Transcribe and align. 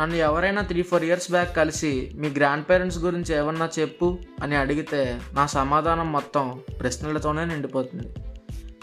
నన్ను 0.00 0.16
ఎవరైనా 0.16 0.62
three 0.62 0.82
four 0.82 1.04
years 1.04 1.30
back 1.30 1.56
కలిసి 1.56 2.12
మీ 2.14 2.28
గ్రాండ్ 2.28 2.70
పేరెంట్స్ 2.70 2.98
గురించి 2.98 3.36
ఏమన్నా 3.36 3.68
చెప్పు 3.78 4.18
అని 4.42 4.56
అడిగితే 4.56 5.20
నా 5.32 5.46
సమాధానం 5.46 6.12
మొత్తం 6.12 6.60
ప్రశ్నలతోనే 6.80 7.44
నిండిపోతుంది. 7.44 8.08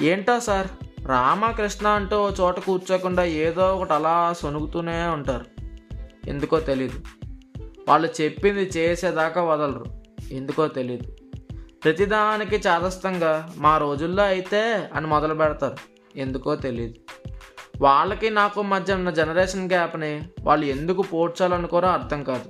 ఏంటో 0.05 0.39
సార్? 0.39 0.67
రామకృష్ణ 1.07 1.87
అంటూ 1.87 2.17
ఓ 2.17 2.29
చోట 2.29 2.59
కూర్చోకుండా 2.59 3.23
ఏదో 3.23 3.75
ఒకటి 3.75 3.93
అలా 3.93 4.33
సొనుగుతూనే 4.33 5.03
ఉంటారు. 5.03 5.45
ఎందుకో 6.27 6.59
తెలీదు. 6.59 7.03
వాళ్ళు 7.87 8.21
చెప్పింది 8.21 8.71
చేసేదాకా 8.77 9.43
వదలరు. 9.43 9.85
ఎందుకో 10.31 10.67
తెలీదు. 10.67 11.15
ప్రతిదానికి 11.83 12.55
చాదస్తంగా 12.55 13.53
మా 13.57 13.77
రోజుల్లో 13.77 14.23
అయితే 14.23 14.89
అని 14.93 15.07
మొదలు 15.07 15.33
పెడతారు. 15.33 15.77
ఎందుకో 16.15 16.55
తెలియదు 16.55 16.93
వాళ్ళకి 17.81 18.29
నాకు 18.29 18.61
మధ్య 18.61 18.93
ఉన్న 18.93 19.09
జనరేషన్ 19.09 19.69
గ్యాప్ని 19.69 20.21
వాళ్ళు 20.41 20.65
ఎందుకు 20.65 21.01
పోడ్చాలనుకోరో 21.01 21.87
అర్థం 21.87 22.23
కాదు. 22.23 22.49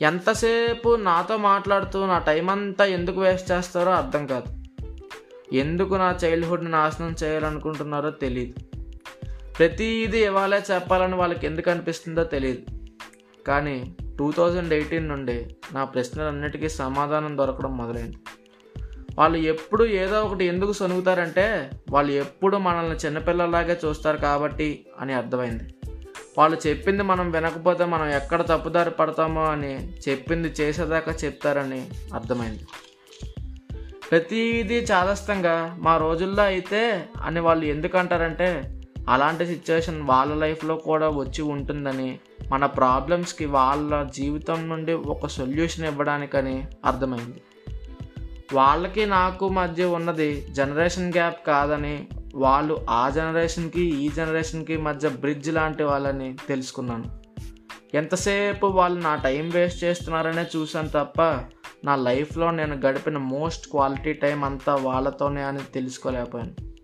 ఎంతసేపు 0.00 0.96
నాతో 0.96 1.36
మాట్లాడుతూ 1.36 2.06
నా 2.06 2.18
టైం 2.18 2.50
అంతా 2.50 2.84
ఎందుకు 2.84 3.20
వేస్ట్ 3.20 3.52
చేస్తారో 3.52 3.92
అర్థం 3.92 4.26
కాదు. 4.26 4.66
ఎందుకు 5.52 5.94
నా 5.94 6.18
చైల్డ్హుడ్ని 6.24 6.70
నాశనం 6.70 7.14
చేయాలనుకుంటున్నారో 7.24 8.10
తెలియదు 8.10 8.54
ప్రతిదీ 9.58 10.24
ఇవాళే 10.24 10.62
చెప్పాలని 10.70 11.14
వాళ్ళకి 11.14 11.46
ఎందుకు 11.46 11.70
అనిపిస్తుందో 11.70 12.24
తెలియదు 12.24 12.62
కానీ 13.46 13.96
టూ 14.18 14.32
థౌజండ్ 14.32 14.72
ఎయిటీన్ 14.72 15.08
నుండి 15.08 15.56
నా 15.72 15.84
ప్రశ్నలన్నిటికీ 15.84 16.68
సమాధానం 16.68 17.38
దొరకడం 17.38 17.76
మొదలైంది. 17.76 18.16
వాళ్ళు 19.18 19.38
ఎప్పుడు 19.38 19.84
ఏదో 19.84 20.22
ఒకటి 20.22 20.44
ఎందుకు 20.44 20.72
సొనుగుతారంటే 20.72 21.70
వాళ్ళు 21.90 22.12
ఎప్పుడు 22.12 22.56
మనల్ని 22.56 22.96
చిన్నపిల్లలాగే 22.96 23.80
చూస్తారు 23.84 24.16
కాబట్టి 24.16 24.86
అని 25.00 25.12
అర్థమైంది. 25.12 25.64
వాళ్ళు 26.38 26.68
చెప్పింది 26.68 27.02
మనం 27.02 27.30
వినకపోతే 27.30 27.84
మనం 27.84 28.08
ఎక్కడ 28.08 28.42
తప్పుదారి 28.42 28.90
పడతామో 28.90 29.44
అని 29.44 29.92
చెప్పింది 30.08 30.48
చేసేదాకా 30.48 31.12
చెప్తారని 31.12 31.88
అర్థమైంది. 32.14 32.66
ప్రతిదీ 34.10 34.74
చాదస్తంగా 34.74 35.76
మా 35.80 35.96
రోజుల్లో 35.96 36.42
అయితే 36.42 37.08
అని 37.22 37.40
వాళ్ళు 37.40 37.64
ఎందుకు 37.64 37.98
అంటారంటే 37.98 38.80
అలాంటి 39.08 39.46
సిచ్యువేషన్ 39.46 40.02
వాళ్ళ 40.02 40.34
లైఫ్లో 40.34 40.76
కూడా 40.76 41.08
వచ్చి 41.08 41.42
ఉంటుందని 41.42 42.18
మన 42.48 42.66
ప్రాబ్లమ్స్కి 42.66 43.44
వాళ్ళ 43.44 44.02
జీవితం 44.02 44.68
నుండి 44.68 44.92
ఒక 44.92 45.26
సొల్యూషన్ 45.26 45.86
ఇవ్వడానికని 45.86 46.68
అర్థమైంది. 46.84 47.42
వాళ్ళకి 48.54 49.06
నాకు 49.06 49.48
మధ్య 49.48 49.84
ఉన్నది 49.84 50.46
జనరేషన్ 50.50 51.12
గ్యాప్ 51.12 51.46
కాదని 51.46 52.08
వాళ్ళు 52.34 52.86
ఆ 52.90 53.08
జనరేషన్కి 53.08 53.80
ఈ 53.80 54.08
జనరేషన్కి 54.08 54.76
మధ్య 54.76 55.08
బ్రిడ్జ్ 55.08 55.54
లాంటి 55.54 55.82
వాళ్ళని 55.82 56.36
తెలుసుకున్నాను. 56.48 57.04
ఎంతసేపు 57.94 58.66
వాళ్ళు 58.66 59.00
నా 59.00 59.14
టైం 59.14 59.50
వేస్ట్ 59.50 59.84
చేస్తున్నారనే 59.84 60.46
చూసాను 60.56 60.88
తప్ప 60.88 61.22
నా 61.84 61.96
లైఫ్లో 61.96 62.50
నేను 62.50 62.80
గడిపిన 62.86 63.18
మోస్ట్ 63.18 63.70
క్వాలిటీ 63.70 64.12
టైం 64.12 64.44
అంతా 64.44 64.74
వాళ్ళతోనే 64.74 65.42
అని 65.42 65.58
తెలుసుకోలేకపోయాను. 65.74 66.76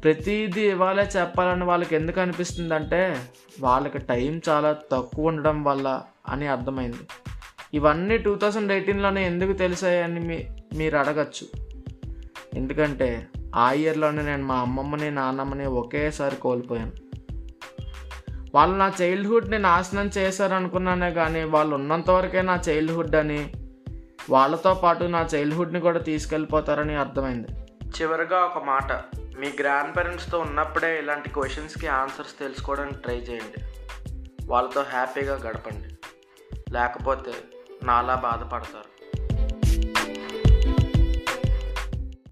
ప్రతిదీ 0.00 0.60
ఇవాళే 0.60 1.08
చెప్పాలని 1.16 1.64
వాళ్ళకి 1.64 1.96
ఎందుకు 1.96 2.20
అనిపిస్తుందంటే 2.20 3.20
వాళ్ళకి 3.60 3.98
టైం 3.98 4.40
చాలా 4.48 4.76
తక్కువ 4.92 5.26
ఉండడం 5.26 5.64
వల్ల 5.64 6.02
అని 6.28 6.46
అర్థమైంది. 6.46 7.08
ఇవన్నీ 7.74 8.18
టూ 8.18 8.34
థౌజండ్ 8.34 8.72
ఎయిటీన్లోనే 8.72 9.26
ఎందుకు 9.26 9.52
తెలిసాయని 9.52 10.20
మీ 10.20 10.44
మీరు 10.76 10.96
అడగచ్చు 10.96 11.46
ఎందుకంటే 12.54 13.28
ఆ 13.54 13.72
ఇయర్లోనే 13.72 14.22
నేను 14.22 14.44
మా 14.44 14.54
అమ్మమ్మని 14.54 15.10
నాన్నమ్మని 15.10 15.66
ఒకేసారి 15.66 16.36
కోల్పోయాను. 16.36 16.92
వాళ్ళు 18.54 18.76
నా 18.76 18.92
చైల్డ్హుడ్ని 19.02 19.58
నాశనం 19.58 20.10
చేశారనుకున్నానే 20.18 21.10
కానీ 21.10 21.44
వాళ్ళు 21.44 21.74
ఉన్నంతవరకే 21.74 22.42
నా 22.42 22.60
చైల్డ్హుడ్ 22.68 23.16
అని 23.16 23.52
వాళ్ళతో 24.30 24.74
పాటు 24.74 25.04
నా 25.04 25.28
చైల్డ్హుడ్ని 25.34 25.80
కూడా 25.80 25.98
తీసుకెళ్ళిపోతారని 25.98 26.94
అర్థమైంది. 26.94 27.48
చివరిగా 27.86 28.38
ఒక 28.38 28.64
మాట 28.64 28.92
మీ 29.38 29.48
గ్రాండ్ 29.60 29.96
పేరెంట్స్తో 29.96 30.38
ఉన్నప్పుడే 30.38 30.98
ఇలాంటి 30.98 31.30
క్వశ్చన్స్కి 31.30 31.86
ఆన్సర్స్ 31.86 32.38
తెలుసుకోవడానికి 32.38 32.98
ట్రై 32.98 33.14
చేయండి. 33.14 33.64
వాళ్ళతో 34.46 34.82
హ్యాపీగా 34.82 35.34
గడపండి. 35.34 35.96
లేకపోతే 36.72 37.32
నాలా 37.84 38.14
బాధపడతారు. 38.14 38.95